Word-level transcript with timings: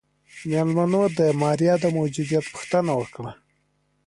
مېلمنو 0.49 1.01
د 1.17 1.19
ماريا 1.41 1.73
د 1.83 1.85
موجوديت 1.97 2.45
پوښتنه 2.53 2.91
وکړه. 2.99 3.31